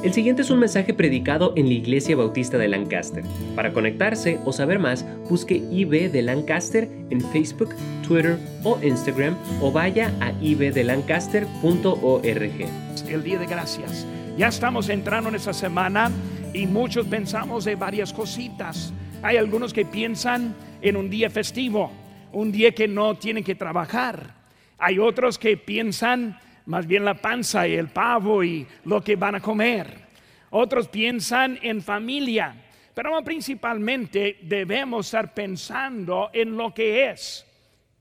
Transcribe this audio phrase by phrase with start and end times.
[0.00, 3.24] El siguiente es un mensaje predicado en la Iglesia Bautista de Lancaster.
[3.56, 7.74] Para conectarse o saber más, busque IB de Lancaster en Facebook,
[8.06, 13.08] Twitter o Instagram o vaya a ibdelancaster.org.
[13.08, 14.06] El día de gracias.
[14.36, 16.12] Ya estamos entrando en esa semana
[16.54, 18.92] y muchos pensamos de varias cositas.
[19.20, 21.90] Hay algunos que piensan en un día festivo,
[22.32, 24.32] un día que no tienen que trabajar.
[24.78, 26.38] Hay otros que piensan
[26.68, 30.06] más bien la panza y el pavo y lo que van a comer.
[30.50, 32.54] Otros piensan en familia,
[32.92, 37.46] pero principalmente debemos estar pensando en lo que es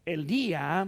[0.05, 0.85] el día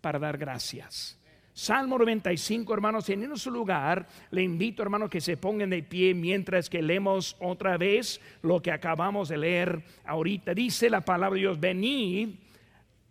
[0.00, 1.18] para dar gracias.
[1.52, 6.70] Salmo 95, hermanos, en su lugar, le invito, hermanos, que se pongan de pie mientras
[6.70, 10.54] que leemos otra vez lo que acabamos de leer ahorita.
[10.54, 12.30] Dice la palabra de Dios, venid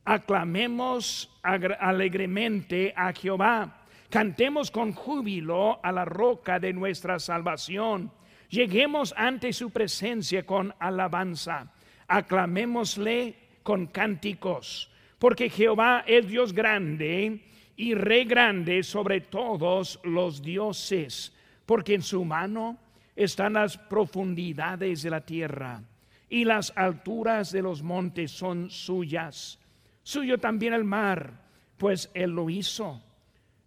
[0.05, 3.81] aclamemos alegremente a Jehová.
[4.09, 8.11] Cantemos con júbilo a la roca de nuestra salvación.
[8.49, 11.71] Lleguemos ante su presencia con alabanza.
[12.07, 17.41] Aclamémosle con cánticos, porque Jehová es Dios grande
[17.75, 21.33] y rey grande sobre todos los dioses,
[21.65, 22.77] porque en su mano
[23.15, 25.81] están las profundidades de la tierra
[26.29, 29.59] y las alturas de los montes son suyas.
[30.03, 31.33] Suyo también el mar,
[31.77, 33.01] pues él lo hizo,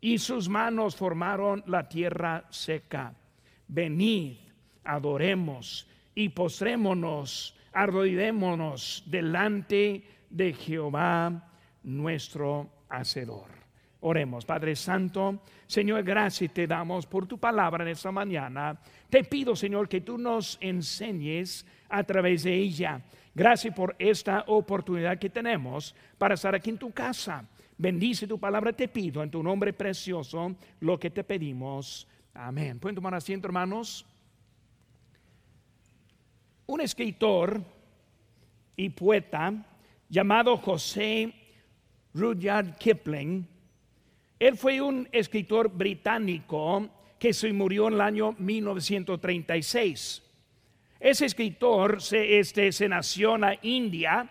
[0.01, 3.15] y sus manos formaron la tierra seca.
[3.67, 4.37] Venid,
[4.85, 11.51] adoremos y postrémonos, arrodillémonos delante de Jehová
[11.83, 13.57] nuestro Hacedor.
[14.01, 18.79] Oremos, Padre Santo, Señor, gracias te damos por tu palabra en esta mañana.
[19.09, 23.03] Te pido, Señor, que tú nos enseñes a través de ella
[23.37, 27.47] Gracias por esta oportunidad que tenemos para estar aquí en tu casa.
[27.77, 32.09] Bendice tu palabra, te pido en tu nombre precioso lo que te pedimos.
[32.33, 32.79] Amén.
[32.79, 34.07] ¿Pueden tomar asiento, hermanos?
[36.65, 37.63] Un escritor
[38.75, 39.53] y poeta
[40.09, 41.35] llamado José
[42.15, 43.47] Rudyard Kipling,
[44.39, 46.89] él fue un escritor británico
[47.19, 50.23] que se murió en el año 1936.
[50.99, 54.29] Ese escritor se, este, se nació en la India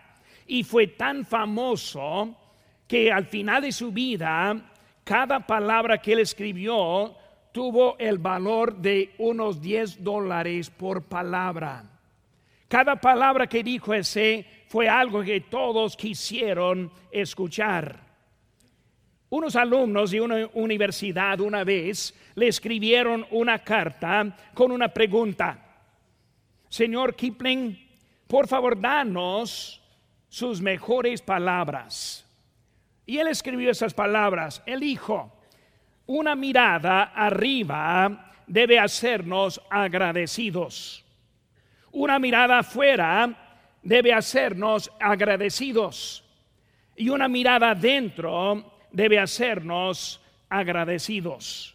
[0.48, 2.36] y fue tan famoso
[2.88, 4.72] que al final de su vida,
[5.04, 7.16] cada palabra que él escribió
[7.52, 11.84] tuvo el valor de unos 10 dólares por palabra.
[12.68, 18.04] Cada palabra que dijo ese fue algo que todos quisieron escuchar.
[19.30, 25.65] Unos alumnos de una universidad una vez le escribieron una carta con una pregunta.
[26.76, 27.80] Señor Kipling,
[28.28, 29.82] por favor, danos
[30.28, 32.30] sus mejores palabras.
[33.06, 34.62] Y él escribió esas palabras.
[34.66, 35.32] Él dijo,
[36.06, 41.06] una mirada arriba debe hacernos agradecidos.
[41.94, 46.26] Una mirada afuera debe hacernos agradecidos.
[46.98, 51.75] Y una mirada adentro debe hacernos agradecidos.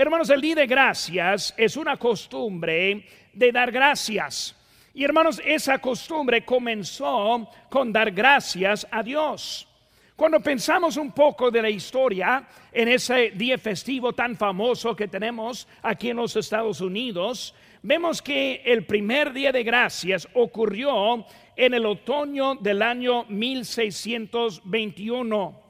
[0.00, 4.54] Hermanos, el día de gracias es una costumbre de dar gracias.
[4.94, 9.66] Y hermanos, esa costumbre comenzó con dar gracias a Dios.
[10.14, 15.66] Cuando pensamos un poco de la historia en ese día festivo tan famoso que tenemos
[15.82, 21.26] aquí en los Estados Unidos, vemos que el primer día de gracias ocurrió
[21.56, 25.60] en el otoño del año 1621.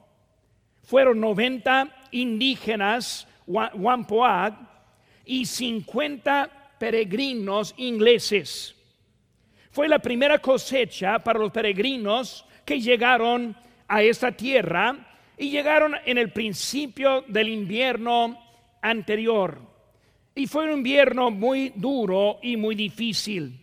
[0.83, 3.25] Fueron 90 indígenas
[5.25, 8.75] Y 50 peregrinos ingleses.
[9.71, 13.55] Fue la primera cosecha para los peregrinos que llegaron
[13.87, 14.95] a esta tierra
[15.37, 18.37] y llegaron en el principio del invierno
[18.81, 19.59] anterior.
[20.35, 23.59] Y fue un invierno muy duro y muy difícil.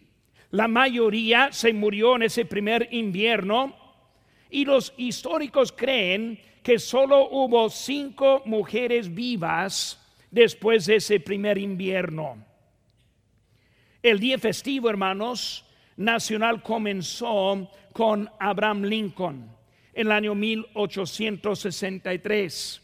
[0.50, 3.74] La mayoría se murió en ese primer invierno
[4.50, 12.44] y los históricos creen que solo hubo cinco mujeres vivas después de ese primer invierno.
[14.02, 15.64] El día festivo, hermanos,
[15.96, 19.48] nacional comenzó con Abraham Lincoln
[19.94, 22.82] en el año 1863,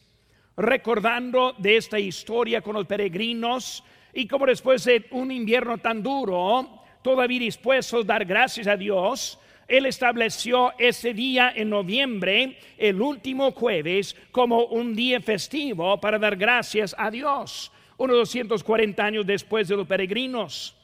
[0.59, 3.83] recordando de esta historia con los peregrinos
[4.15, 9.41] y como después de un invierno tan duro, todavía dispuestos a dar gracias a Dios,
[9.69, 16.37] él estableció ese día en noviembre, el último jueves, como un día festivo para dar
[16.37, 20.77] gracias a Dios, unos 240 años después de los peregrinos.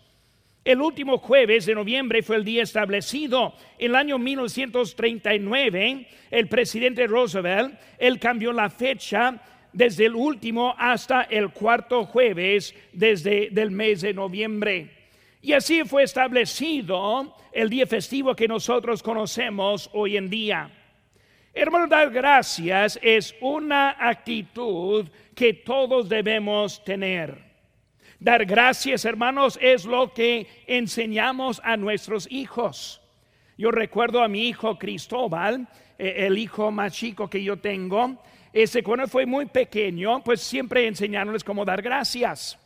[0.64, 3.54] El último jueves de noviembre fue el día establecido.
[3.78, 9.40] En el año 1939, el presidente Roosevelt, él cambió la fecha
[9.72, 14.97] desde el último hasta el cuarto jueves desde el mes de noviembre.
[15.40, 20.70] Y así fue establecido el día festivo que nosotros conocemos hoy en día.
[21.54, 27.48] Hermanos, dar gracias es una actitud que todos debemos tener.
[28.20, 33.00] Dar gracias, hermanos, es lo que enseñamos a nuestros hijos.
[33.56, 35.68] Yo recuerdo a mi hijo Cristóbal,
[35.98, 38.22] eh, el hijo más chico que yo tengo.
[38.52, 42.58] Ese cuando fue muy pequeño, pues siempre enseñándoles cómo dar gracias.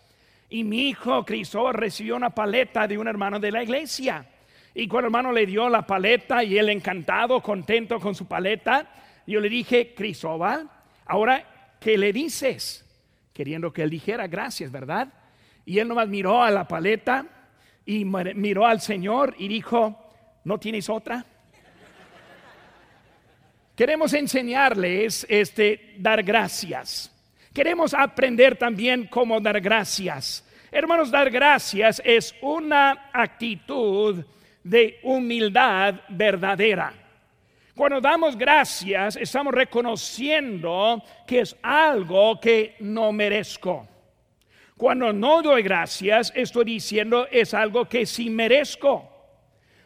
[0.53, 4.27] Y mi hijo Cristóbal recibió una paleta de un hermano de la iglesia.
[4.75, 8.87] Y cuando el hermano le dio la paleta y él encantado, contento con su paleta,
[9.27, 10.69] yo le dije, Cristóbal,
[11.07, 12.85] ahora, ¿qué le dices?
[13.33, 15.09] Queriendo que él dijera gracias, ¿verdad?
[15.65, 17.25] Y él nomás miró a la paleta
[17.87, 20.13] y miró al Señor y dijo,
[20.45, 21.25] ¿no tienes otra?
[23.75, 27.12] Queremos enseñarles este dar gracias.
[27.53, 30.49] Queremos aprender también cómo dar gracias.
[30.71, 34.25] Hermanos, dar gracias es una actitud
[34.65, 36.95] de humildad verdadera.
[37.75, 43.87] Cuando damos gracias, estamos reconociendo que es algo que no merezco.
[44.77, 49.11] Cuando no doy gracias, estoy diciendo es algo que sí merezco.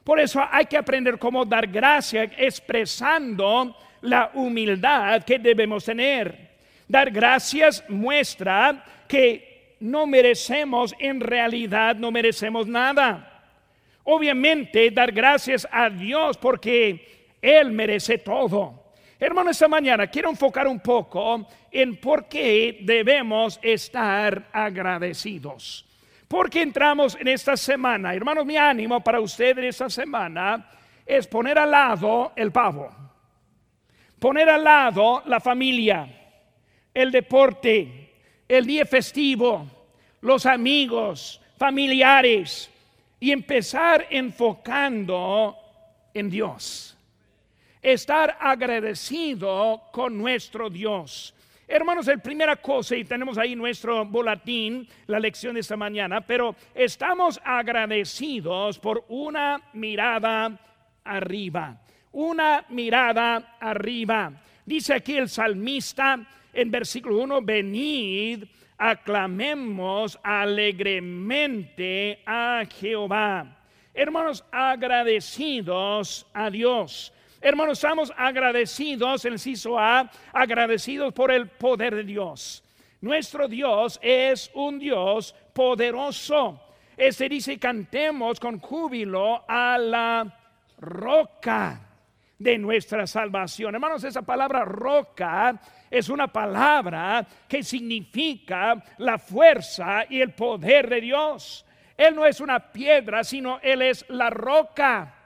[0.04, 6.45] Por eso hay que aprender cómo dar gracias expresando la humildad que debemos tener.
[6.88, 13.44] Dar gracias muestra que no merecemos, en realidad no merecemos nada.
[14.04, 18.92] Obviamente dar gracias a Dios porque Él merece todo.
[19.18, 25.84] Hermano, esta mañana quiero enfocar un poco en por qué debemos estar agradecidos.
[26.28, 30.70] Porque entramos en esta semana, hermanos, mi ánimo para usted en esta semana
[31.04, 32.90] es poner al lado el pavo,
[34.18, 36.15] poner al lado la familia,
[36.96, 38.10] el deporte,
[38.48, 39.66] el día festivo,
[40.22, 42.70] los amigos, familiares
[43.20, 45.56] y empezar enfocando
[46.14, 46.96] en Dios
[47.92, 51.32] estar agradecido con nuestro Dios.
[51.68, 56.56] Hermanos, el primera cosa, y tenemos ahí nuestro boletín, la lección de esta mañana, pero
[56.74, 60.58] estamos agradecidos por una mirada
[61.04, 64.32] arriba, una mirada arriba.
[64.64, 66.26] Dice aquí el salmista
[66.56, 68.44] en versículo 1, venid,
[68.78, 73.58] aclamemos alegremente a Jehová.
[73.92, 77.12] Hermanos, agradecidos a Dios.
[77.40, 82.64] Hermanos, estamos agradecidos, el inciso A, agradecidos por el poder de Dios.
[83.02, 86.58] Nuestro Dios es un Dios poderoso.
[86.96, 90.38] Este dice, cantemos con júbilo a la
[90.78, 91.85] roca
[92.38, 93.74] de nuestra salvación.
[93.74, 95.60] Hermanos, esa palabra roca
[95.90, 101.64] es una palabra que significa la fuerza y el poder de Dios.
[101.96, 105.16] Él no es una piedra, sino Él es la roca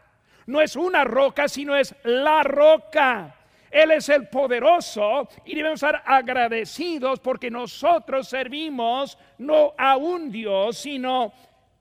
[0.51, 3.37] no es una roca, sino es la roca.
[3.71, 10.77] Él es el poderoso y debemos estar agradecidos porque nosotros servimos no a un Dios,
[10.77, 11.33] sino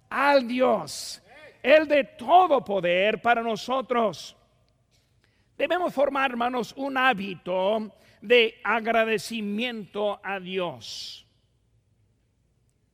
[0.08, 1.24] al Dios,
[1.64, 4.36] el de todo poder para nosotros.
[5.60, 11.28] Debemos formar, hermanos, un hábito de agradecimiento a Dios.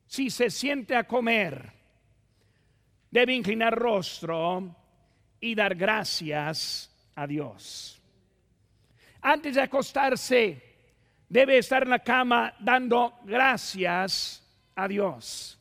[0.07, 1.71] Si se siente a comer,
[3.11, 4.75] debe inclinar rostro
[5.39, 8.01] y dar gracias a Dios.
[9.21, 10.63] Antes de acostarse,
[11.29, 14.43] debe estar en la cama dando gracias
[14.73, 15.59] a Dios.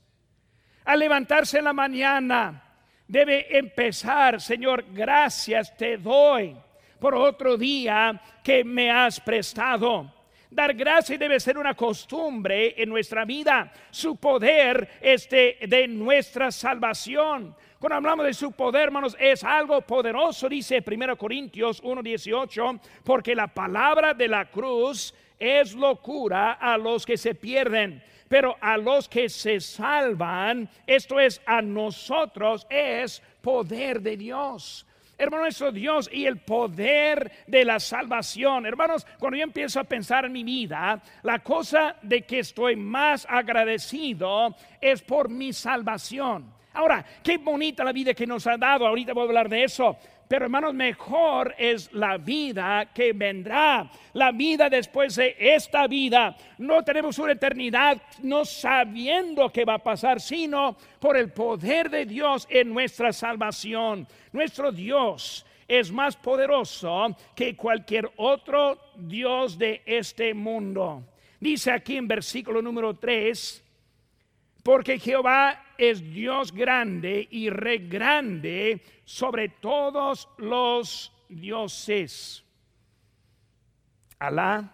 [0.87, 2.62] Al levantarse en la mañana,
[3.06, 6.56] debe empezar, Señor, gracias te doy
[7.04, 10.11] por otro día que me has prestado.
[10.49, 13.70] Dar gracias debe ser una costumbre en nuestra vida.
[13.90, 17.54] Su poder es de, nuestra salvación.
[17.78, 23.49] Cuando hablamos de su poder, hermanos, es algo poderoso, dice 1 Corintios 1:18, porque la
[23.49, 29.28] palabra de la cruz es locura a los que se pierden, pero a los que
[29.28, 34.87] se salvan, esto es a nosotros, es poder de Dios.
[35.16, 38.66] Hermano, eso Dios y el poder de la salvación.
[38.66, 43.26] Hermanos, cuando yo empiezo a pensar en mi vida, la cosa de que estoy más
[43.28, 46.52] agradecido es por mi salvación.
[46.75, 48.87] Ahora, qué bonita la vida que nos ha dado.
[48.87, 49.97] Ahorita voy a hablar de eso.
[50.35, 56.37] Pero hermanos, mejor es la vida que vendrá, la vida después de esta vida.
[56.59, 62.05] No tenemos una eternidad no sabiendo qué va a pasar, sino por el poder de
[62.05, 64.09] Dios en nuestra salvación.
[64.33, 71.05] Nuestro Dios es más poderoso que cualquier otro Dios de este mundo.
[71.38, 73.63] Dice aquí en versículo número 3,
[74.64, 82.42] porque Jehová es Dios grande y re grande sobre todos los dioses.
[84.18, 84.73] Alá,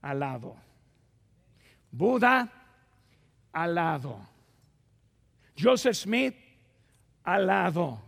[0.00, 0.54] alado.
[1.90, 2.50] Buda,
[3.52, 4.20] alado.
[5.60, 6.36] Joseph Smith,
[7.24, 8.00] alado.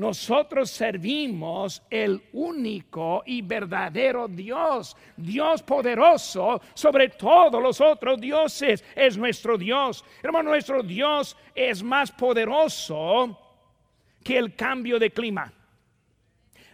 [0.00, 8.82] Nosotros servimos el único y verdadero Dios, Dios poderoso sobre todos los otros dioses.
[8.96, 10.02] Es nuestro Dios.
[10.22, 13.38] Hermano, nuestro Dios es más poderoso
[14.24, 15.52] que el cambio de clima.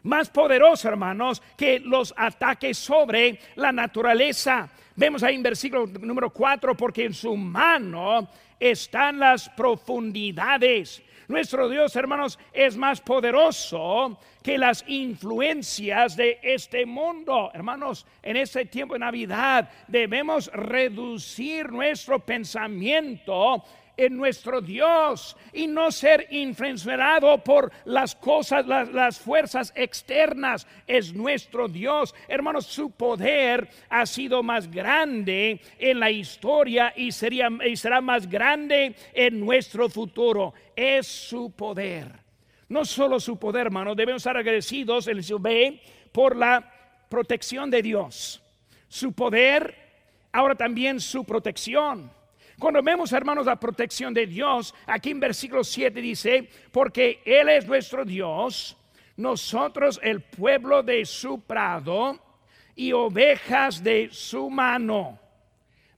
[0.05, 4.71] Más poderoso, hermanos, que los ataques sobre la naturaleza.
[4.97, 11.97] Vemos ahí en versículo número 4, porque en su mano están las profundidades nuestro Dios,
[11.97, 17.51] hermanos, es más poderoso que las influencias de este mundo.
[17.53, 23.65] Hermanos, en este tiempo de Navidad debemos reducir nuestro pensamiento
[23.97, 30.67] en nuestro Dios y no ser influenciado por las cosas, las, fuerzas externas.
[30.87, 32.15] Es nuestro Dios.
[32.29, 38.29] Hermanos, su poder ha sido más grande en la historia y, sería, y será más
[38.29, 40.53] grande en nuestro futuro.
[40.75, 42.27] Es su poder.
[42.69, 45.81] No solo su poder, hermanos, debemos estar agradecidos el B
[46.13, 46.73] por la
[47.09, 48.43] protección de Dios.
[48.89, 49.75] Su poder,
[50.33, 52.11] ahora también su protección.
[52.59, 57.67] Cuando vemos, hermanos, la protección de Dios, aquí en versículo 7 dice, porque Él es
[57.67, 58.77] nuestro Dios,
[59.17, 62.19] nosotros el pueblo de su prado
[62.75, 65.19] y ovejas de su mano.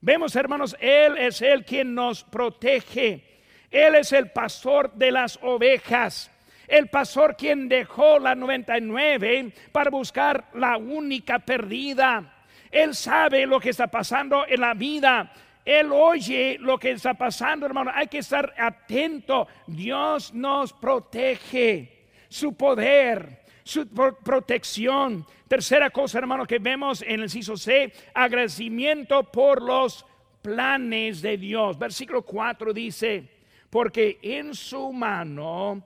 [0.01, 3.23] Vemos, hermanos, Él es el quien nos protege.
[3.71, 6.29] Él es el pastor de las ovejas.
[6.67, 12.43] El pastor quien dejó la 99 para buscar la única perdida.
[12.69, 15.31] Él sabe lo que está pasando en la vida
[15.65, 17.91] él oye lo que está pasando, hermano.
[17.93, 19.47] Hay que estar atento.
[19.67, 22.07] Dios nos protege.
[22.27, 25.25] Su poder, su protección.
[25.47, 30.05] Tercera cosa, hermano, que vemos en el ciso C, agradecimiento por los
[30.41, 31.77] planes de Dios.
[31.77, 33.27] Versículo 4 dice,
[33.69, 35.83] porque en su mano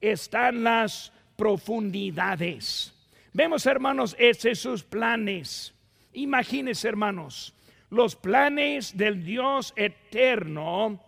[0.00, 2.92] están las profundidades.
[3.32, 5.74] Vemos, hermanos, esos sus planes.
[6.12, 7.54] Imagínense, hermanos,
[7.90, 11.00] los planes del Dios eterno,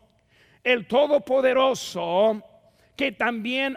[0.62, 2.42] el Todopoderoso,
[2.96, 3.76] que también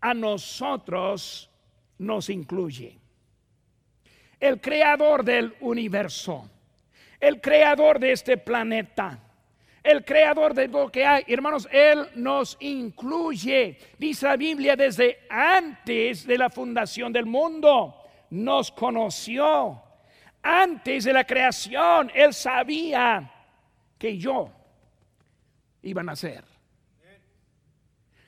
[0.00, 1.50] a nosotros
[1.98, 2.98] nos incluye.
[4.38, 6.48] El creador del universo,
[7.20, 9.18] el creador de este planeta,
[9.82, 11.24] el creador de lo que hay.
[11.26, 17.94] Hermanos, Él nos incluye, dice la Biblia, desde antes de la fundación del mundo.
[18.30, 19.80] Nos conoció,
[20.46, 23.32] antes de la creación, Él sabía
[23.98, 24.52] que yo
[25.82, 26.44] iba a nacer.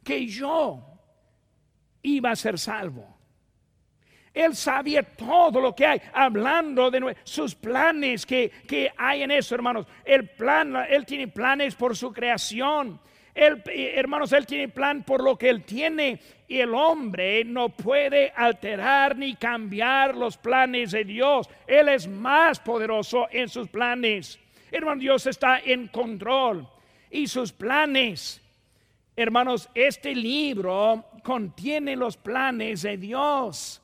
[0.03, 0.83] Que yo
[2.03, 3.17] iba a ser salvo.
[4.35, 9.55] Él sabía todo lo que hay, hablando de sus planes que, que hay en eso,
[9.55, 9.87] hermanos.
[10.05, 13.01] El plan, Él tiene planes por su creación.
[13.41, 16.19] Hermanos, Él tiene plan por lo que Él tiene
[16.49, 21.49] y el hombre no puede alterar ni cambiar los planes de Dios.
[21.67, 24.41] Él es más poderoso en sus planes.
[24.73, 26.67] Hermano, Dios está en control
[27.11, 28.43] y sus planes.
[29.15, 33.81] Hermanos, este libro contiene los planes de Dios.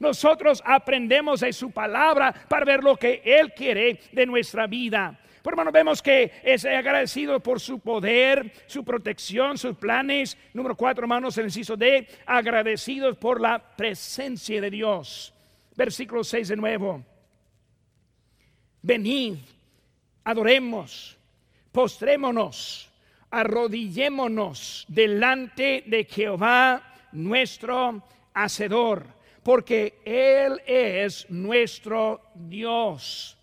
[0.00, 5.18] Nosotros aprendemos de su palabra para ver lo que Él quiere de nuestra vida.
[5.46, 10.36] Pero hermano, vemos que es agradecido por su poder, su protección, sus planes.
[10.52, 15.32] Número cuatro, hermanos, el inciso D, agradecidos por la presencia de Dios.
[15.76, 17.04] Versículo 6 de nuevo.
[18.82, 19.36] Venid,
[20.24, 21.16] adoremos,
[21.70, 22.90] postrémonos,
[23.30, 28.02] arrodillémonos delante de Jehová nuestro
[28.34, 29.06] Hacedor,
[29.44, 33.35] porque Él es nuestro Dios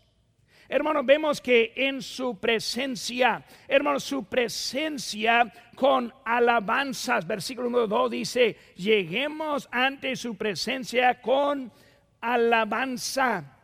[0.74, 8.58] Hermanos, vemos que en su presencia, hermanos, su presencia con alabanzas, versículo número 2 dice,
[8.76, 11.72] lleguemos ante su presencia con
[12.20, 13.56] alabanza.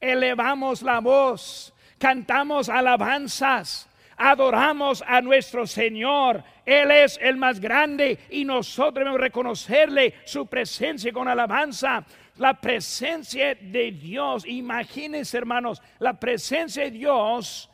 [0.00, 3.86] Elevamos la voz, cantamos alabanzas,
[4.16, 6.42] adoramos a nuestro Señor.
[6.64, 12.04] Él es el más grande y nosotros debemos reconocerle su presencia con alabanza
[12.38, 14.44] la presencia de Dios.
[14.46, 17.70] Imagínense, hermanos, la presencia de Dios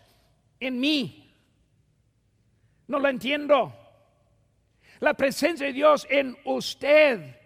[0.60, 1.30] en mí.
[2.86, 3.72] No lo entiendo.
[5.00, 7.41] La presencia de Dios en usted.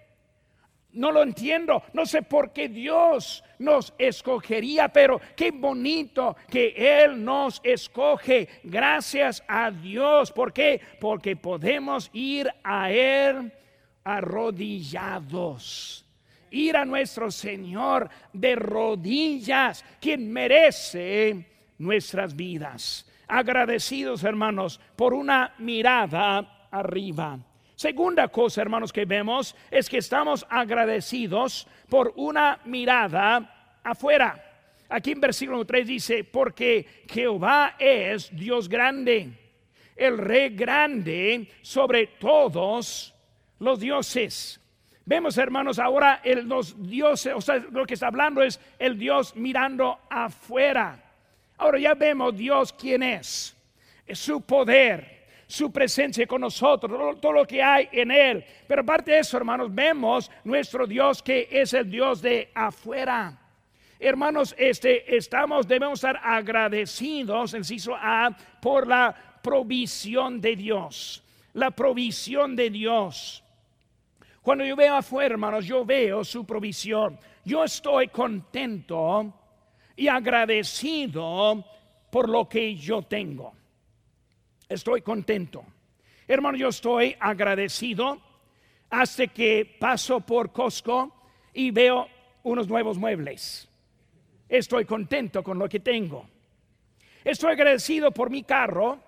[0.96, 7.24] No lo entiendo, no sé por qué Dios nos escogería, pero qué bonito que Él
[7.24, 8.48] nos escoge.
[8.64, 10.32] Gracias a Dios.
[10.32, 10.80] ¿Por qué?
[11.00, 13.52] Porque podemos ir a Él
[14.04, 16.04] arrodillados.
[16.50, 21.44] Ir a nuestro Señor de rodillas, quien merece
[21.78, 23.06] nuestras vidas.
[23.28, 27.38] Agradecidos, hermanos, por una mirada arriba.
[27.76, 34.42] Segunda cosa, hermanos, que vemos es que estamos agradecidos por una mirada afuera.
[34.88, 39.30] Aquí en versículo 3 dice, porque Jehová es Dios grande,
[39.94, 43.14] el rey grande sobre todos
[43.58, 44.58] los dioses.
[45.04, 49.36] Vemos, hermanos, ahora el, los dioses, o sea, lo que está hablando es el Dios
[49.36, 51.02] mirando afuera.
[51.58, 53.54] Ahora ya vemos Dios quién es,
[54.06, 55.15] es su poder,
[55.46, 58.44] su presencia con nosotros, todo, lo que hay en Él.
[58.66, 63.38] Pero aparte de eso, hermanos, vemos nuestro Dios que es el Dios de afuera.
[63.98, 71.22] Hermanos, este, estamos, debemos estar agradecidos, inciso A, por la provisión de Dios.
[71.54, 73.42] La provisión de Dios.
[74.42, 77.18] Cuando yo veo afuera, hermanos, yo veo su provisión.
[77.44, 79.32] Yo estoy contento
[79.96, 81.64] y agradecido
[82.10, 83.54] por lo que yo tengo.
[84.68, 85.64] Estoy contento.
[86.26, 88.20] Hermano, yo estoy agradecido
[88.90, 91.14] hasta que paso por Costco
[91.52, 92.08] y veo
[92.42, 93.68] unos nuevos muebles.
[94.48, 96.28] Estoy contento con lo que tengo.
[97.22, 99.00] Estoy agradecido por mi carro,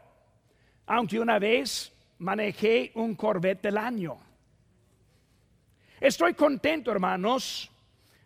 [0.87, 4.17] aunque una vez manejé un Corvette del año.
[6.01, 7.71] Estoy contento, hermanos,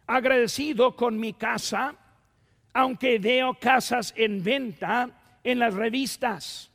[0.06, 1.94] agradecido con mi casa,
[2.74, 6.71] aunque veo casas en venta en las revistas.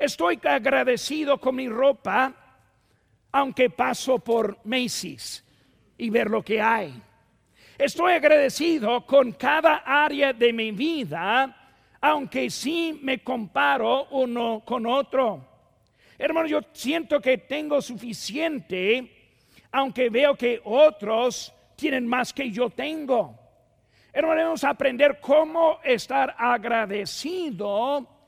[0.00, 2.34] Estoy agradecido con mi ropa,
[3.32, 5.44] aunque paso por Macy's
[5.98, 7.02] y ver lo que hay.
[7.76, 11.54] Estoy agradecido con cada área de mi vida,
[12.00, 15.46] aunque sí me comparo uno con otro.
[16.16, 19.34] Hermano, yo siento que tengo suficiente,
[19.70, 23.38] aunque veo que otros tienen más que yo tengo.
[24.14, 28.19] Hermano, a aprender cómo estar agradecido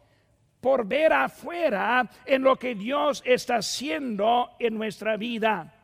[0.62, 5.74] por ver afuera en lo que Dios está haciendo en nuestra vida.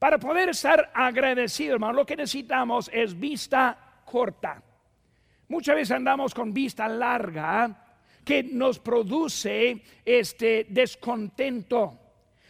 [0.00, 4.60] Para poder estar agradecido, hermano, lo que necesitamos es vista corta.
[5.46, 7.70] Muchas veces andamos con vista larga
[8.24, 12.00] que nos produce este descontento.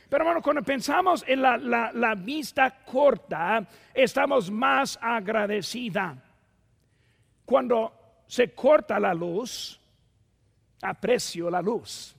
[0.09, 6.17] Pero hermano, cuando pensamos en la, la vista corta, estamos más agradecida.
[7.45, 7.93] Cuando
[8.27, 9.79] se corta la luz,
[10.85, 12.15] aprecio la luz.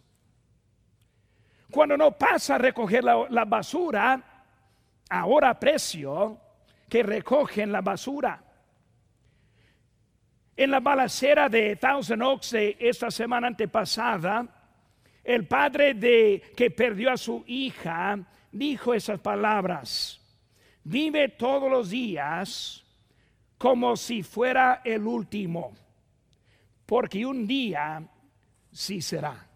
[1.71, 4.21] Cuando no pasa a recoger la, basura,
[5.09, 6.39] ahora aprecio
[6.89, 8.41] que recogen la basura.
[10.57, 14.47] En la balacera de Thousand Oaks esta semana antepasada,
[15.23, 18.17] el padre de que perdió a su hija
[18.51, 20.21] dijo esas palabras:
[20.83, 22.83] Vive todos los días
[23.57, 25.73] como si fuera el último,
[26.85, 28.01] porque un día
[28.75, 29.47] sí será.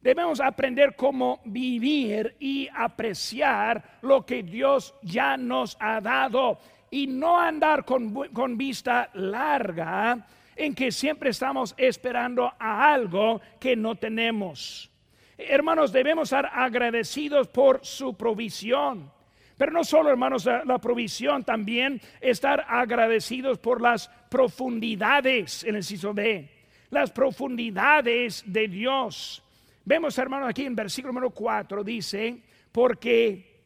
[0.00, 6.58] Debemos aprender cómo vivir y apreciar lo que Dios ya nos ha dado
[6.90, 10.26] y no andar con, con, vista larga
[10.56, 14.90] en que siempre estamos esperando a algo que no tenemos.
[15.38, 19.10] Hermanos, debemos estar agradecidos por su provisión.
[19.56, 26.12] Pero no solo, hermanos, la provisión, también estar agradecidos por las profundidades en el CISO
[26.12, 26.63] B
[26.94, 29.42] las profundidades de Dios.
[29.84, 33.62] Vemos, hermano, aquí en versículo número 4 dice, porque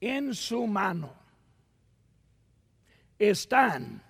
[0.00, 1.14] en su mano
[3.18, 4.02] están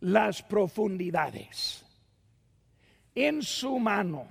[0.00, 1.84] las profundidades.
[3.14, 4.26] En su mano.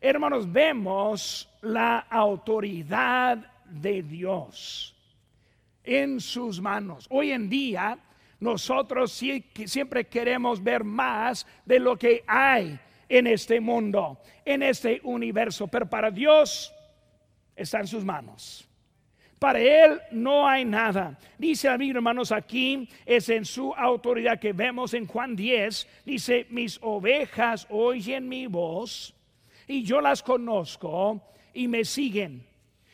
[0.00, 4.94] Hermanos, vemos la autoridad de Dios
[5.84, 7.06] en sus manos.
[7.10, 7.98] Hoy en día
[8.42, 9.12] nosotros
[9.66, 12.76] siempre queremos ver más de lo que hay
[13.08, 16.74] en este mundo, en este universo, pero para Dios
[17.54, 18.68] está en sus manos.
[19.38, 21.16] Para Él no hay nada.
[21.38, 25.86] Dice a mí, hermanos, aquí es en su autoridad que vemos en Juan 10.
[26.04, 29.14] Dice, mis ovejas oyen mi voz
[29.68, 31.22] y yo las conozco
[31.54, 32.44] y me siguen.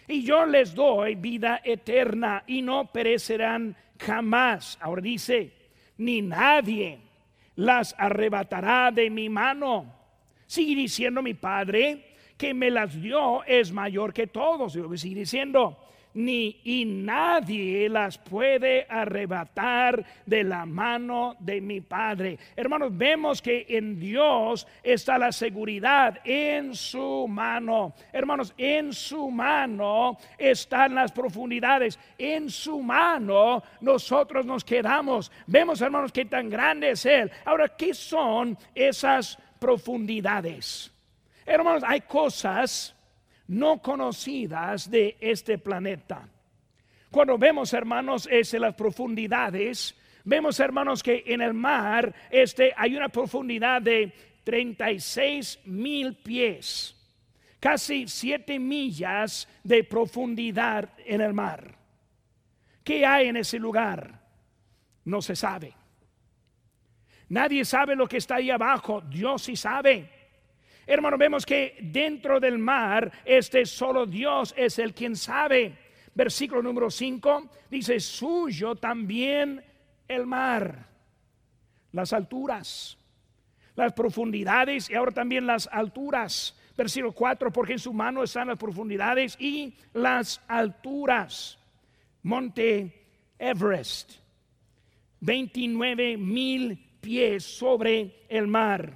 [0.07, 4.79] Y yo les doy vida eterna y no perecerán jamás.
[4.81, 5.53] Ahora dice,
[5.99, 7.01] ni nadie
[7.57, 9.95] las arrebatará de mi mano.
[10.47, 14.73] Sigue diciendo mi Padre que me las dio es mayor que todos.
[15.01, 15.79] Sigue diciendo,
[16.19, 22.39] ni y nadie las puede arrebatar de la mano de mi Padre.
[22.57, 27.95] Hermanos, vemos que en Dios está la seguridad en su mano.
[28.13, 31.99] Hermanos, en su mano están las profundidades.
[32.19, 35.31] En su mano nosotros nos quedamos.
[35.47, 37.31] Vemos, hermanos, que tan grande es Él.
[37.45, 40.91] Ahora, ¿qué son esas profundidades?
[41.47, 42.95] Hermanos, hay cosas
[43.49, 46.29] no conocidas de este planeta.
[47.11, 52.97] Cuando vemos, hermanos, es en las profundidades, vemos, hermanos, que en el mar este, hay
[52.97, 54.13] una profundidad de
[54.45, 56.95] 36 mil pies,
[57.59, 61.77] casi 7 millas de profundidad en el mar.
[62.85, 64.21] ¿Qué hay en ese lugar?
[65.05, 65.75] No se sabe.
[67.31, 70.18] Nadie sabe lo que está ahí abajo, Dios sí sabe.
[70.91, 75.77] Hermano, vemos que dentro del mar, este solo Dios es el quien sabe.
[76.15, 79.63] Versículo número 5 dice, suyo también
[80.09, 80.89] el mar,
[81.93, 82.97] las alturas,
[83.77, 86.57] las profundidades y ahora también las alturas.
[86.75, 91.59] Versículo 4, porque en su mano están las profundidades y las alturas.
[92.23, 93.05] Monte
[93.39, 94.13] Everest,
[95.21, 98.95] 29 mil pies sobre el mar.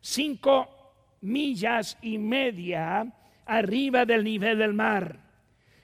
[0.00, 0.75] Cinco
[1.20, 3.12] millas y media
[3.44, 5.18] arriba del nivel del mar.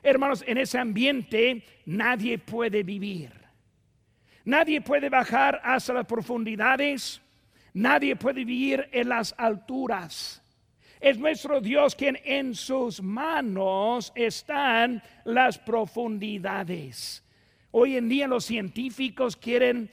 [0.03, 3.33] Hermanos, en ese ambiente nadie puede vivir.
[4.45, 7.21] Nadie puede bajar hasta las profundidades.
[7.75, 10.43] Nadie puede vivir en las alturas.
[11.01, 17.25] Es nuestro Dios quien en sus manos están las profundidades.
[17.71, 19.91] Hoy en día los científicos quieren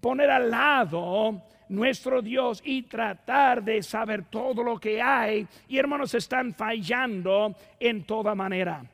[0.00, 5.46] poner al lado nuestro Dios y tratar de saber todo lo que hay.
[5.68, 8.84] Y hermanos, están fallando en toda manera.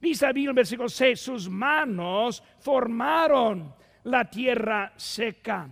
[0.00, 5.68] Dice versículo 6, sus manos formaron la tierra seca.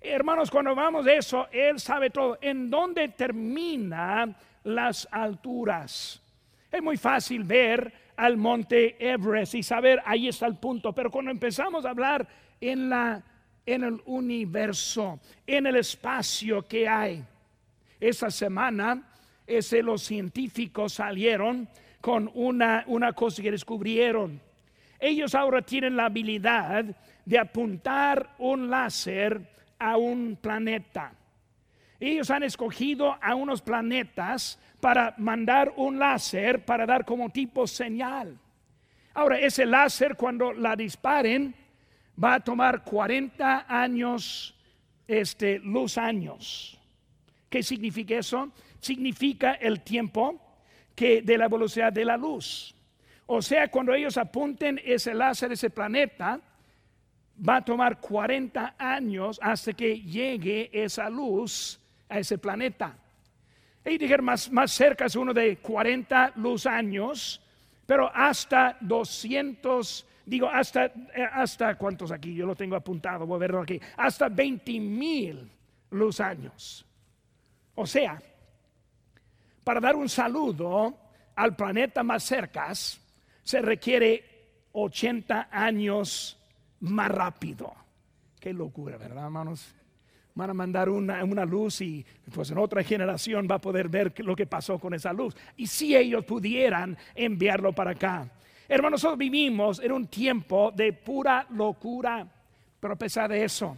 [0.00, 2.36] Hermanos, cuando vamos de eso, Él sabe todo.
[2.40, 6.20] ¿En dónde termina las alturas?
[6.70, 10.92] Es muy fácil ver al monte Everest y saber, ahí está el punto.
[10.92, 12.26] Pero cuando empezamos a hablar
[12.60, 13.22] en la
[13.66, 17.24] en el universo, en el espacio que hay.
[18.00, 19.02] Esa semana,
[19.46, 21.68] ese, los científicos salieron
[22.00, 24.40] con una, una cosa que descubrieron.
[25.00, 26.84] Ellos ahora tienen la habilidad
[27.24, 29.40] de apuntar un láser
[29.78, 31.12] a un planeta.
[32.00, 38.38] Ellos han escogido a unos planetas para mandar un láser para dar como tipo señal.
[39.14, 41.54] Ahora, ese láser cuando la disparen,
[42.22, 44.54] va a tomar 40 años,
[45.06, 46.78] este, luz años.
[47.48, 48.50] ¿Qué significa eso?
[48.80, 50.40] Significa el tiempo
[50.94, 52.74] que de la velocidad de la luz.
[53.26, 56.40] O sea, cuando ellos apunten ese láser, ese planeta,
[57.36, 62.96] va a tomar 40 años hasta que llegue esa luz a ese planeta.
[63.84, 67.40] Y dijeron, más, más cerca es uno de 40 luz años,
[67.86, 73.40] pero hasta 200 digo, hasta, eh, hasta cuántos aquí, yo lo tengo apuntado, voy a
[73.40, 75.50] verlo aquí, hasta 20 mil
[75.90, 76.84] luz años.
[77.74, 78.20] O sea,
[79.62, 80.96] para dar un saludo
[81.36, 86.38] al planeta más cerca se requiere 80 años
[86.80, 87.72] más rápido.
[88.38, 89.74] Qué locura, ¿verdad, hermanos?
[90.34, 94.12] Van a mandar una, una, luz y pues en otra generación va a poder ver
[94.24, 95.36] lo que pasó con esa luz.
[95.56, 98.28] Y si ellos pudieran enviarlo para acá.
[98.68, 102.26] Hermanos, nosotros vivimos en un tiempo de pura locura,
[102.80, 103.76] pero a pesar de eso,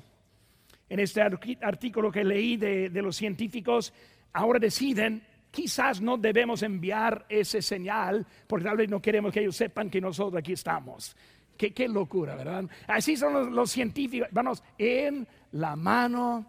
[0.88, 3.92] en este artículo que leí de, los científicos,
[4.32, 9.56] ahora deciden, quizás no debemos enviar ese señal, porque tal vez no queremos que ellos
[9.56, 11.16] sepan que nosotros aquí estamos.
[11.56, 12.66] Qué, locura, ¿verdad?
[12.86, 16.46] Así son los, los científicos, vamos, en la mano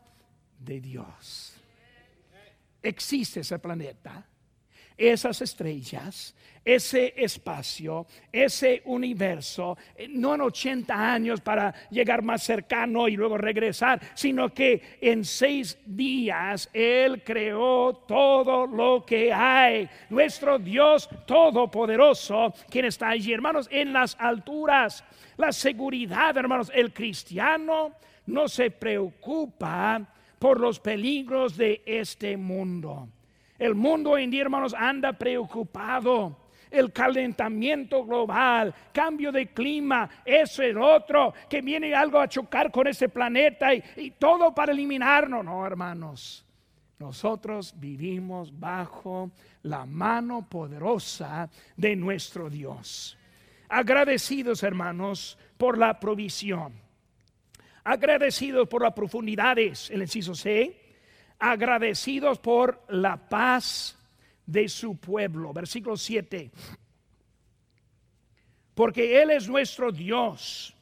[0.59, 1.55] de Dios.
[2.83, 4.25] Existe ese planeta
[4.97, 13.07] esas estrellas, ese espacio, ese universo, eh, no en 80 años para llegar más cercano
[13.07, 19.87] y luego regresar, sino que en seis días Él creó todo lo que hay.
[20.09, 25.03] Nuestro Dios Todopoderoso, quien está allí, hermanos, en las alturas.
[25.37, 27.93] La seguridad, hermanos, el cristiano
[28.25, 30.05] no se preocupa
[30.37, 33.07] por los peligros de este mundo.
[33.57, 36.45] El mundo hoy día, hermanos, anda preocupado.
[36.69, 42.87] El calentamiento global, cambio de clima, eso es otro, que viene algo a chocar con
[42.87, 45.45] ese planeta y, y todo para eliminarnos.
[45.45, 46.45] No, hermanos,
[46.99, 49.31] nosotros vivimos bajo
[49.63, 53.17] la mano poderosa de nuestro Dios.
[53.69, 56.73] agradecidos hermanos por la provisión,
[57.83, 60.86] agradecidos por las profundidades, el inciso C,
[61.39, 63.97] agradecidos por la paz
[64.45, 65.53] de su pueblo.
[65.53, 66.51] Versículo 7.
[68.73, 70.73] Porque Él es nuestro Dios,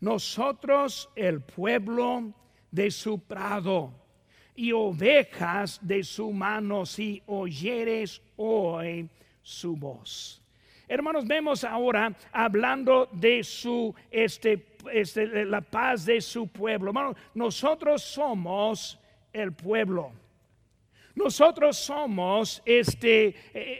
[0.00, 2.32] nosotros el pueblo
[2.70, 3.92] de su prado
[4.54, 9.08] y ovejas de su mano si oyeres hoy
[9.42, 10.40] su voz.
[10.86, 16.90] Hermanos, vemos ahora hablando de su, este, este, la paz de su pueblo.
[16.90, 18.98] Hermanos, nosotros somos
[19.34, 20.12] el pueblo.
[21.14, 23.34] Nosotros somos este,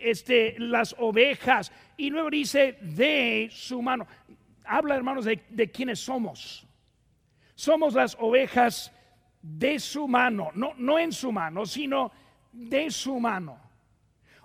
[0.08, 1.72] este, las ovejas.
[1.96, 4.06] Y luego dice de su mano.
[4.64, 6.66] Habla, hermanos, de, de quiénes somos.
[7.54, 8.92] Somos las ovejas
[9.40, 10.50] de su mano.
[10.54, 12.12] No, no en su mano, sino
[12.52, 13.58] de su mano.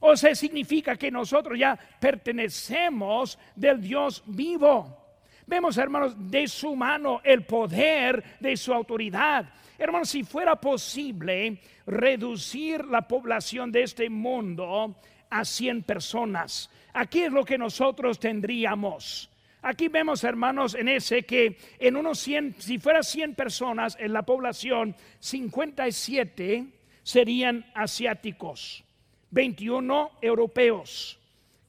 [0.02, 4.98] O sea, significa que nosotros ya pertenecemos del Dios vivo.
[5.45, 9.52] Vemos, hermanos, de su mano el poder de su autoridad.
[9.79, 14.93] Hermanos, si fuera posible reducir la población de este mundo
[15.29, 19.29] a 100 personas, aquí es lo que nosotros tendríamos.
[19.61, 24.23] Aquí vemos, hermanos, en ese que en unos 100, si fuera 100 personas en la
[24.23, 26.65] población, 57
[27.01, 28.83] serían asiáticos.
[29.31, 31.19] 21 europeos,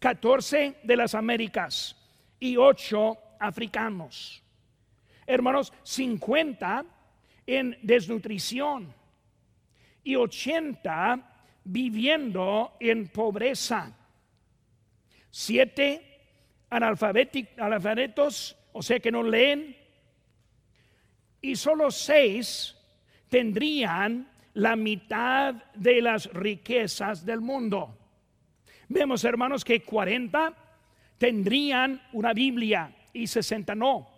[0.00, 1.96] 14 de las Américas
[2.40, 4.42] y 8 africanos.
[5.26, 6.84] Hermanos, 50
[7.50, 8.94] en desnutrición
[10.04, 11.26] y 80
[11.64, 13.92] viviendo en pobreza.
[15.30, 16.20] 7
[16.70, 19.76] analfabetos, o sea que no leen,
[21.40, 22.76] y solo 6
[23.28, 27.98] tendrían la mitad de las riquezas del mundo.
[28.88, 30.54] Vemos, hermanos, que 40
[31.18, 34.08] tendrían una Biblia y 60 no.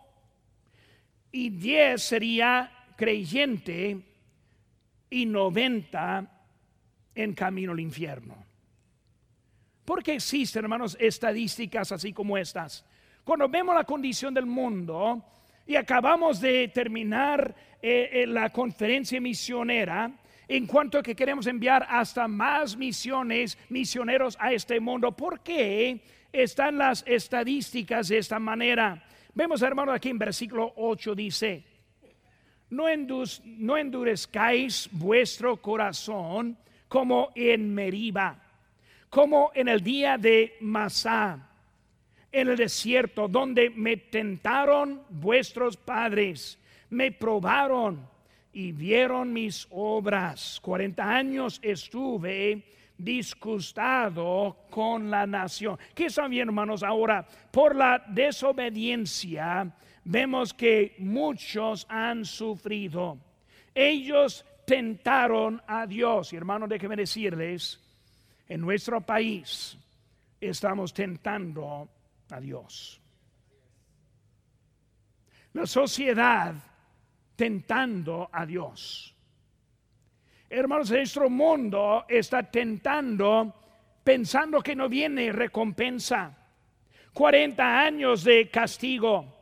[1.30, 4.00] Y 10 sería creyente
[5.10, 6.24] y 90
[7.16, 8.36] en camino al infierno.
[9.84, 12.84] ¿Por qué existen, hermanos, estadísticas así como estas?
[13.24, 15.20] Cuando vemos la condición del mundo
[15.66, 20.12] y acabamos de terminar eh, eh, la conferencia misionera,
[20.46, 25.10] en cuanto a que queremos enviar hasta más misiones, misioneros a este mundo.
[25.10, 29.02] ¿Por qué están las estadísticas de esta manera?
[29.34, 31.71] Vemos, hermanos, aquí en versículo 8 dice,
[32.72, 36.56] no, endurezcáis vuestro corazón
[36.88, 38.38] como en Meriba,
[39.10, 41.50] como en el día de Masá,
[42.30, 46.58] en el desierto, donde me tentaron vuestros padres,
[46.88, 48.08] me probaron
[48.54, 50.58] y vieron mis obras.
[50.62, 52.64] 40 años estuve
[53.02, 55.78] disgustado con la nación.
[55.94, 56.82] ¿Qué bien, hermanos?
[56.82, 59.70] Ahora, por la desobediencia,
[60.04, 63.18] vemos que muchos han sufrido.
[63.74, 66.32] Ellos tentaron a Dios.
[66.32, 67.80] Y hermanos, déjenme decirles,
[68.48, 69.76] en nuestro país
[70.40, 71.88] estamos tentando
[72.30, 73.00] a Dios.
[75.54, 76.54] La sociedad
[77.36, 79.11] tentando a Dios.
[80.54, 83.54] Hermanos, nuestro mundo está tentando
[84.04, 86.36] pensando que no viene recompensa.
[87.14, 89.34] 40 años de castigo,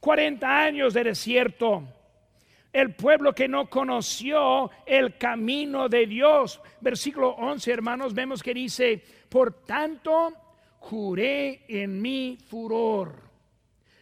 [0.00, 1.82] 40 años de desierto.
[2.72, 6.58] El pueblo que no conoció el camino de Dios.
[6.80, 10.32] Versículo 11, hermanos, vemos que dice, por tanto,
[10.78, 13.14] juré en mi furor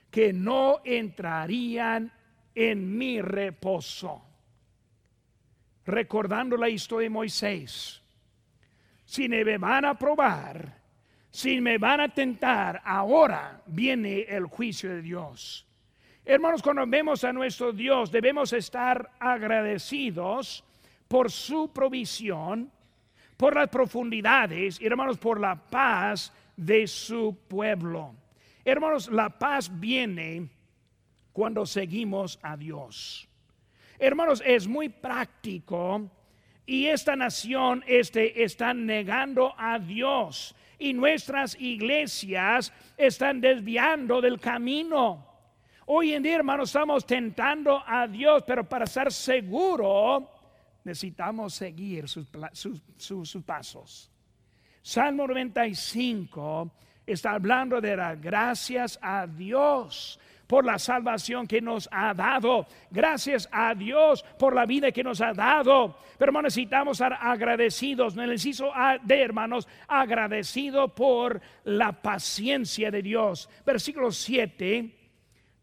[0.08, 2.12] que no entrarían
[2.54, 4.33] en mi reposo.
[5.86, 8.02] Recordando la historia de Moisés,
[9.04, 10.80] si me van a probar,
[11.30, 15.66] si me van a tentar, ahora viene el juicio de Dios.
[16.24, 20.64] Hermanos, cuando vemos a nuestro Dios, debemos estar agradecidos
[21.06, 22.70] por su provisión,
[23.36, 28.14] por las profundidades, y hermanos, por la paz de su pueblo.
[28.64, 30.48] Hermanos, la paz viene
[31.32, 33.28] cuando seguimos a Dios.
[33.98, 36.10] Hermanos, es muy práctico
[36.66, 45.26] y esta nación este, está negando a Dios y nuestras iglesias están desviando del camino.
[45.86, 50.30] Hoy en día, hermanos, estamos tentando a Dios, pero para ser seguro
[50.82, 52.26] necesitamos seguir sus,
[52.96, 54.10] sus pasos.
[54.82, 56.70] Salmo 95
[57.06, 62.66] está hablando de dar gracias a Dios por la salvación que nos ha dado.
[62.90, 65.98] Gracias a Dios por la vida que nos ha dado.
[66.18, 68.16] Pero necesitamos estar agradecidos.
[68.16, 73.48] Necesito de hermanos, agradecido por la paciencia de Dios.
[73.64, 75.00] Versículo 7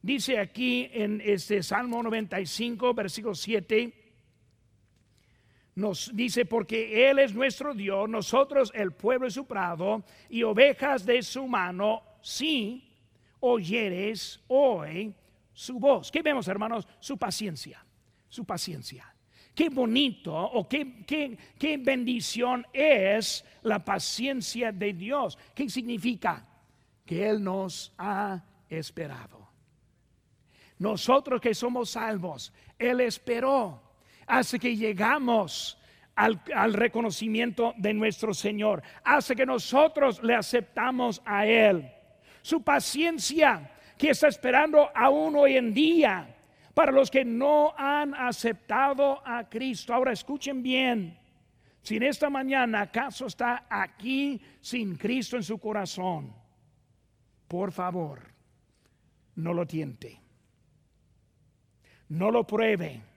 [0.02, 3.94] dice aquí en este Salmo 95, versículo 7
[5.74, 11.06] nos dice, porque Él es nuestro Dios, nosotros el pueblo de su prado y ovejas
[11.06, 12.91] de su mano, sí
[13.42, 15.14] oyeres hoy
[15.54, 16.10] su voz.
[16.10, 16.88] ¿Qué vemos, hermanos?
[17.00, 17.86] Su paciencia,
[18.30, 19.14] su paciencia.
[19.54, 25.38] Qué bonito o qué, qué, qué bendición es la paciencia de Dios.
[25.54, 26.48] ¿Qué significa?
[27.06, 29.50] Que Él nos ha esperado.
[30.80, 33.84] Nosotros que somos salvos, Él esperó
[34.26, 35.78] hasta que llegamos
[36.16, 41.92] al, al, reconocimiento de nuestro Señor, hace que nosotros le aceptamos a Él
[42.42, 46.36] su paciencia que está esperando aún hoy en día
[46.74, 49.94] para los que no han aceptado a Cristo.
[49.94, 51.18] Ahora escuchen bien,
[51.82, 56.34] si en esta mañana acaso está aquí sin Cristo en su corazón,
[57.48, 58.22] por favor,
[59.36, 60.20] no lo tiente,
[62.10, 63.11] no lo pruebe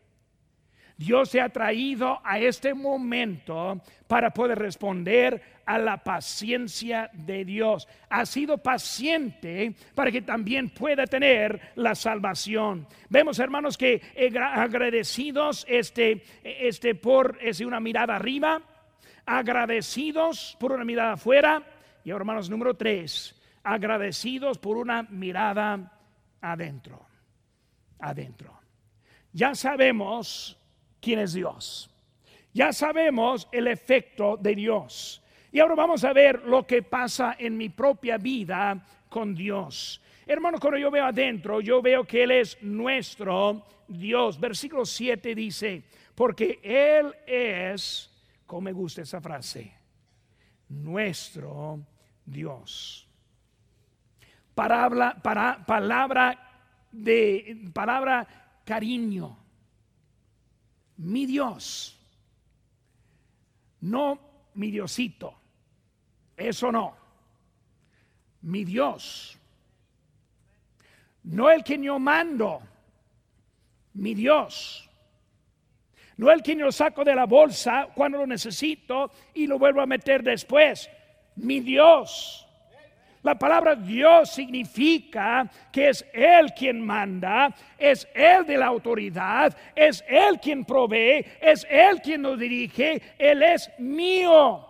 [0.96, 7.88] Dios se ha traído a este momento para poder responder a la paciencia de Dios.
[8.10, 12.86] Ha sido paciente para que también pueda tener la salvación.
[13.08, 14.00] Vemos, hermanos, que
[14.36, 18.62] agradecidos este, este por una mirada arriba,
[19.26, 21.62] agradecidos por una mirada afuera,
[22.04, 25.90] y hermanos, número tres, agradecidos por una mirada
[26.40, 27.06] adentro.
[27.98, 28.60] Adentro.
[29.32, 30.60] Ya sabemos
[31.04, 31.90] quién es Dios.
[32.54, 35.22] Ya sabemos el efecto de Dios.
[35.52, 40.00] Y ahora vamos a ver lo que pasa en mi propia vida con Dios.
[40.26, 44.40] Hermano, cuando yo veo adentro, yo veo que Él es nuestro Dios.
[44.40, 48.10] Versículo 7 dice, porque Él es,
[48.46, 49.72] como me gusta esa frase,
[50.70, 51.80] nuestro
[52.24, 53.06] Dios.
[54.54, 56.40] Palabra, para, palabra
[56.90, 58.26] de palabra
[58.64, 59.43] cariño
[60.98, 61.98] mi Dios,
[63.80, 64.18] no
[64.54, 65.34] mi Diosito,
[66.36, 66.96] eso no,
[68.42, 69.38] mi Dios,
[71.24, 72.62] no el que yo mando,
[73.94, 74.88] mi Dios,
[76.16, 79.86] no el que yo saco de la bolsa cuando lo necesito y lo vuelvo a
[79.86, 80.88] meter después,
[81.36, 82.43] mi Dios.
[83.24, 90.04] La palabra Dios significa que es Él quien manda, es Él de la autoridad, es
[90.06, 94.66] Él quien provee, es Él quien nos dirige, Él es mío.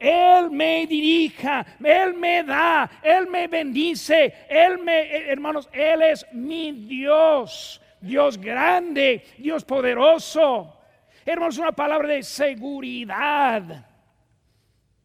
[0.00, 6.72] Él me dirija, Él me da, Él me bendice, Él me, hermanos, Él es mi
[6.72, 10.76] Dios, Dios grande, Dios poderoso.
[11.24, 13.91] Hermanos, una palabra de seguridad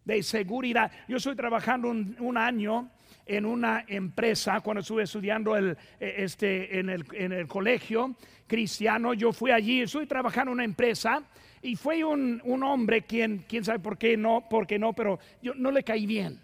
[0.08, 0.90] de seguridad.
[1.08, 2.90] Yo estoy trabajando un, año
[3.26, 8.16] en una empresa cuando estuve estudiando el, eh, este, en, el, en el colegio
[8.48, 9.14] cristiano.
[9.14, 11.22] Yo fui allí, estoy trabajando en una empresa
[11.62, 15.20] y fue un, un, hombre quien, quién sabe por qué no, por qué no, pero
[15.42, 16.40] yo no le caí bien.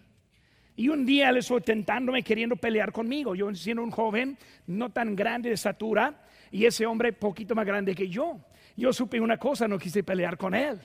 [0.76, 3.34] Y un día le estuvo tentándome, queriendo pelear conmigo.
[3.34, 6.22] Yo siendo un joven, no tan grande de estatura,
[6.52, 8.40] y ese hombre poquito más grande que yo.
[8.76, 10.82] Yo supe una cosa, no quise pelear con él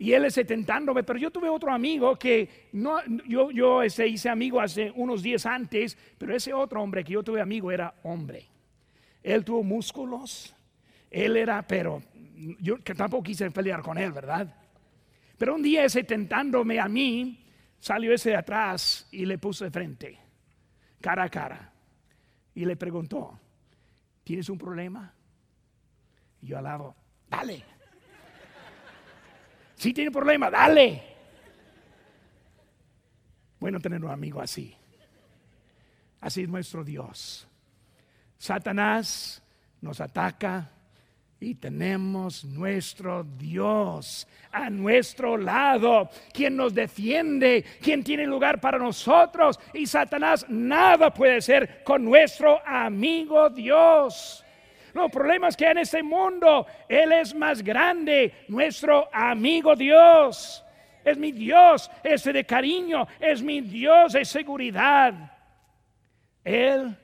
[0.00, 4.30] y él ese tentándome, pero yo tuve otro amigo que no, yo, yo ese hice
[4.30, 8.48] amigo hace unos días antes, pero ese otro hombre que yo tuve amigo era hombre.
[9.22, 10.56] Él tuvo músculos,
[11.10, 12.02] él era, pero
[12.60, 14.56] yo tampoco quise pelear con él, ¿verdad?
[15.36, 17.44] Pero un día ese tentándome a mí,
[17.78, 20.18] salió ese de atrás y le puso de frente,
[21.02, 21.74] cara a cara,
[22.54, 23.38] y le preguntó,
[24.24, 25.12] ¿tienes un problema?
[26.40, 26.96] Y yo al lado,
[27.28, 27.79] dale.
[29.80, 31.02] Si tiene problema, dale.
[33.58, 34.76] Bueno tener un amigo así.
[36.20, 37.48] Así es nuestro Dios.
[38.36, 39.42] Satanás
[39.80, 40.70] nos ataca
[41.40, 49.58] y tenemos nuestro Dios a nuestro lado, quien nos defiende, quien tiene lugar para nosotros.
[49.72, 54.44] Y Satanás nada puede ser con nuestro amigo Dios.
[54.92, 60.64] Los problemas que hay en este mundo, Él es más grande, nuestro amigo Dios.
[61.04, 65.32] Es mi Dios, ese de cariño, es mi Dios de seguridad.
[66.44, 66.96] Él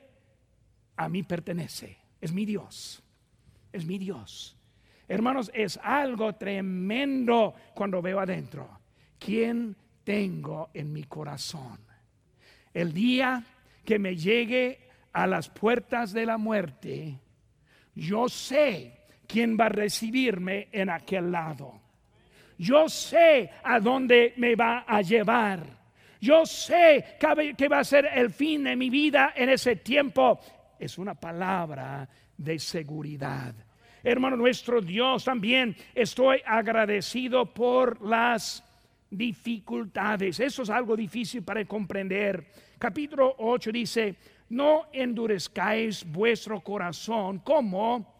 [0.95, 3.03] a mí pertenece, es mi Dios,
[3.71, 4.57] es mi Dios.
[5.07, 8.79] Hermanos, es algo tremendo cuando veo adentro.
[9.17, 11.79] ¿Quién tengo en mi corazón?
[12.73, 13.43] El día
[13.85, 17.19] que me llegue a las puertas de la muerte,
[17.97, 18.93] yo sé
[19.25, 21.81] quién va a recibirme en aquel lado.
[22.59, 25.65] Yo sé a dónde me va a llevar.
[26.21, 30.39] Yo sé que va a ser el fin de mi vida en ese tiempo.
[30.79, 33.53] Es una palabra de seguridad.
[34.03, 38.63] Hermano nuestro Dios, también estoy agradecido por las
[39.09, 40.39] dificultades.
[40.39, 42.45] Eso es algo difícil para comprender.
[42.77, 44.15] Capítulo 8 dice,
[44.49, 48.15] no endurezcáis vuestro corazón como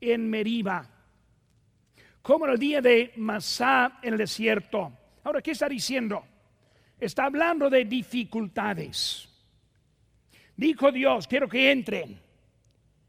[0.00, 0.86] en Meriba,
[2.22, 4.92] como en el día de Masá en el desierto.
[5.22, 6.24] Ahora, ¿qué está diciendo?
[6.98, 9.28] Está hablando de dificultades.
[10.56, 12.20] Dijo Dios, quiero que entren.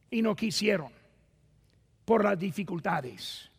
[0.10, 0.92] Y no quisieron
[2.06, 3.52] por las dificultades.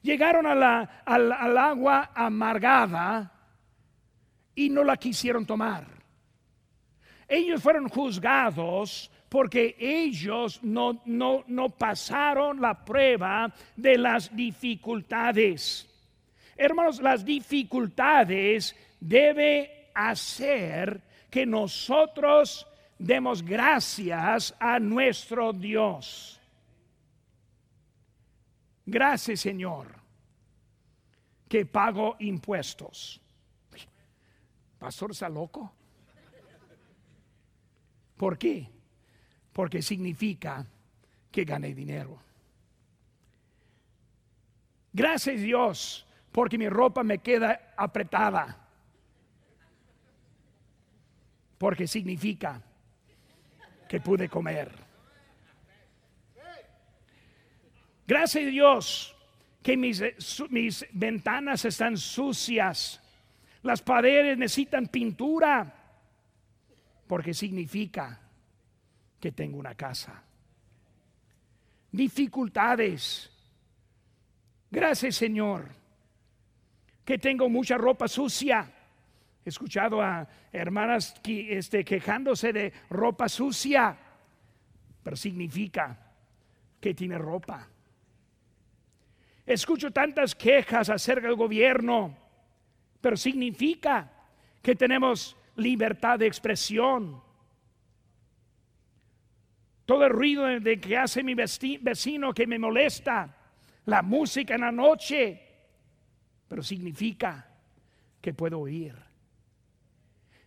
[0.00, 3.32] Llegaron al agua amargada
[4.54, 5.99] y no la quisieron tomar.
[7.30, 15.88] Ellos fueron juzgados porque ellos no, no, no pasaron la prueba de las dificultades.
[16.56, 21.00] Hermanos, las dificultades debe hacer
[21.30, 22.66] que nosotros
[22.98, 26.40] demos gracias a nuestro Dios.
[28.84, 30.00] Gracias Señor
[31.48, 33.20] que pago impuestos.
[34.80, 35.72] Pastor está loco.
[38.20, 38.68] ¿Por qué?
[39.50, 40.66] Porque significa
[41.32, 42.22] que gané dinero.
[44.92, 48.58] Gracias Dios porque mi ropa me queda apretada.
[51.56, 52.60] Porque significa
[53.88, 54.70] que pude comer.
[58.06, 59.16] Gracias Dios
[59.62, 60.02] que mis,
[60.50, 63.00] mis ventanas están sucias.
[63.62, 65.79] Las paredes necesitan pintura.
[67.10, 68.20] Porque significa
[69.18, 70.22] que tengo una casa.
[71.90, 73.28] Dificultades.
[74.70, 75.70] Gracias Señor.
[77.04, 78.72] Que tengo mucha ropa sucia.
[79.44, 83.98] He escuchado a hermanas este, quejándose de ropa sucia.
[85.02, 85.98] Pero significa
[86.80, 87.66] que tiene ropa.
[89.44, 92.16] Escucho tantas quejas acerca del gobierno,
[93.00, 94.12] pero significa
[94.62, 97.22] que tenemos libertad de expresión.
[99.84, 103.36] Todo el ruido de que hace mi vecino que me molesta,
[103.86, 105.40] la música en la noche,
[106.46, 107.48] pero significa
[108.20, 108.94] que puedo oír.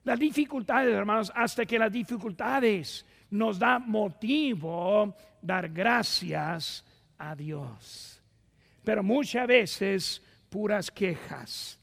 [0.04, 6.86] Las dificultades, hermanos, hasta que las dificultades nos da motivo dar gracias
[7.18, 8.14] a Dios
[8.84, 11.80] pero muchas veces puras quejas.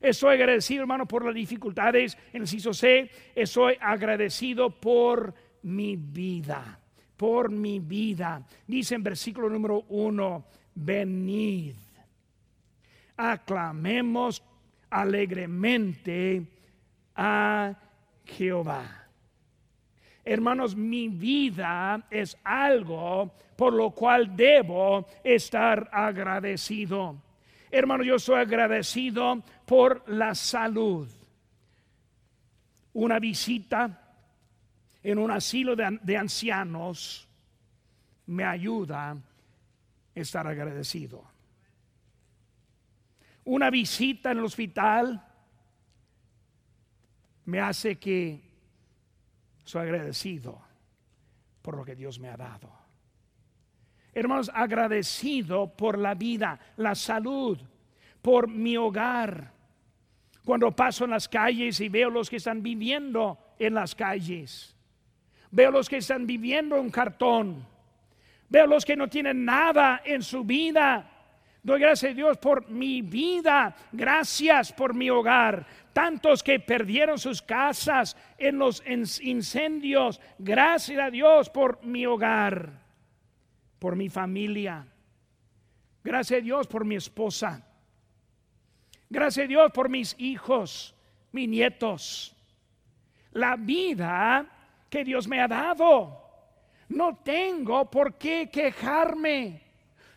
[0.00, 3.10] Estoy agradecido, hermano, por las dificultades en el CISO C.
[3.34, 6.78] Estoy agradecido por mi vida,
[7.16, 8.46] por mi vida.
[8.66, 10.44] Dice en versículo número uno,
[10.74, 11.74] venid,
[13.16, 14.42] aclamemos
[14.90, 16.46] alegremente
[17.14, 17.74] a
[18.24, 19.06] Jehová.
[20.24, 27.16] Hermanos, mi vida es algo por lo cual debo estar agradecido.
[27.78, 31.08] Hermano, yo soy agradecido por la salud.
[32.94, 34.14] Una visita
[35.02, 37.28] en un asilo de, ancianos
[38.26, 39.18] me ayuda a
[40.14, 41.22] estar agradecido.
[43.44, 45.22] Una visita en el hospital
[47.44, 48.40] me hace que
[49.64, 50.60] soy agradecido
[51.60, 52.75] por lo que Dios me ha dado.
[54.16, 57.58] Hermanos, agradecido por la vida, la salud,
[58.22, 59.52] por mi hogar.
[60.42, 64.74] Cuando paso en las calles y veo los que están viviendo en las calles,
[65.50, 67.62] veo los que están viviendo en cartón,
[68.48, 71.10] veo los que no tienen nada en su vida.
[71.62, 77.42] Doy gracias a Dios por mi vida, gracias por mi hogar, tantos que perdieron sus
[77.42, 78.82] casas en los
[79.20, 80.22] incendios.
[80.38, 82.85] Gracias a Dios por mi hogar,
[83.78, 84.86] por mi familia.
[86.02, 87.66] Gracias a Dios por mi esposa.
[89.08, 90.94] Gracias a Dios por mis hijos,
[91.32, 92.34] mis nietos.
[93.32, 94.46] La vida
[94.88, 96.22] que Dios me ha dado.
[96.88, 99.62] No tengo por qué quejarme.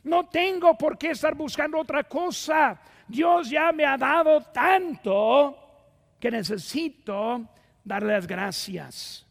[0.04, 2.80] No tengo por qué estar buscando otra cosa.
[3.08, 5.58] Dios ya me ha dado tanto
[6.20, 7.48] que necesito
[7.84, 9.26] darle las gracias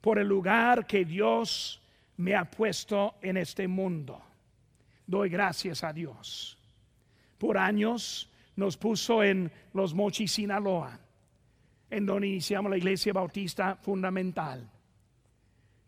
[0.00, 1.82] por el lugar que Dios
[2.18, 4.22] me ha puesto en este mundo.
[5.06, 6.58] Doy gracias a Dios.
[7.38, 11.00] Por años nos puso en Los Mochis, Sinaloa.
[11.88, 14.68] en donde iniciamos la iglesia bautista fundamental.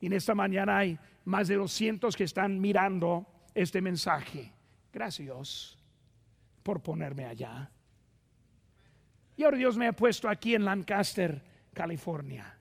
[0.00, 4.52] Y en esta mañana hay más de 200 que están mirando este mensaje.
[4.92, 5.76] Gracias
[6.62, 7.68] por ponerme allá.
[9.36, 11.42] Y ahora Dios me ha puesto aquí en Lancaster,
[11.74, 12.58] California,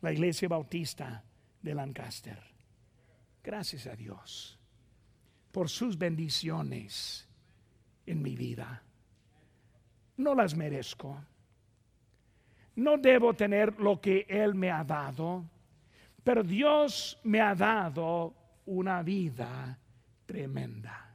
[0.00, 1.24] la iglesia bautista
[1.60, 2.49] de Lancaster.
[3.42, 4.58] Gracias a Dios
[5.50, 7.28] por sus bendiciones
[8.06, 8.82] en mi vida.
[10.16, 11.18] No las merezco.
[12.76, 15.44] No debo tener lo que Él me ha dado,
[16.22, 18.34] pero Dios me ha dado
[18.66, 19.78] una vida
[20.26, 21.14] tremenda.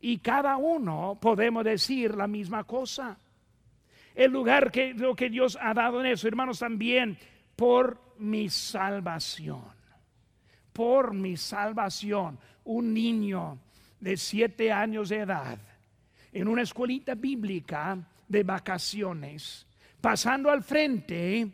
[0.00, 3.18] Y cada uno podemos decir la misma cosa.
[4.14, 7.16] El lugar que lo que Dios ha dado en eso, hermanos, también
[7.56, 9.79] por mi salvación.
[10.72, 12.38] Por mi salvación.
[12.64, 13.58] Un niño
[13.98, 15.58] de siete años de edad
[16.32, 17.98] en una escuelita bíblica
[18.28, 19.66] de vacaciones,
[20.00, 21.50] pasando al frente,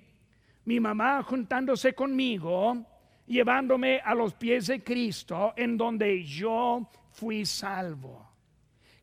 [0.64, 2.84] mi mamá juntándose conmigo,
[3.26, 8.30] llevándome a los pies de Cristo, en donde yo fui salvo.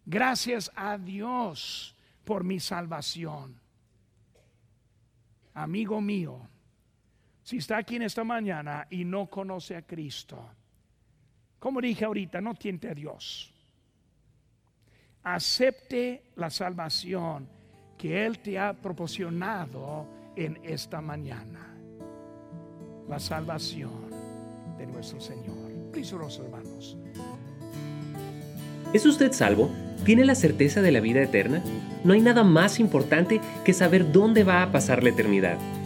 [0.05, 3.59] Gracias a Dios por mi salvación.
[5.55, 6.47] Amigo mío,
[7.43, 10.49] si está aquí en esta mañana y no conoce a Cristo,
[11.59, 13.53] como dije ahorita, no tiente a Dios
[15.23, 17.47] acepte la salvación
[17.97, 21.69] que Él te ha proporcionado en esta mañana.
[23.09, 24.09] La salvación
[24.77, 25.71] de nuestro Señor.
[25.91, 26.97] Prisioneros hermanos.
[28.93, 29.71] ¿Es usted salvo?
[30.05, 31.63] ¿Tiene la certeza de la vida eterna?
[32.03, 35.57] No hay nada más importante que saber dónde va a pasar la eternidad.